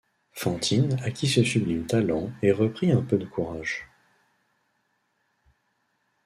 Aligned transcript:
Fantine 0.31 0.95
acquit 1.03 1.27
ce 1.27 1.43
sublime 1.43 1.85
talent 1.85 2.31
et 2.41 2.51
reprit 2.51 2.91
un 2.91 3.03
peu 3.03 3.19
de 3.19 3.25
courage. 3.27 3.87